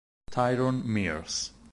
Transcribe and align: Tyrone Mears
Tyrone 0.31 0.81
Mears 0.83 1.53